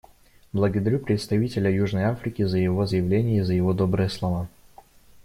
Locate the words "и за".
3.37-3.53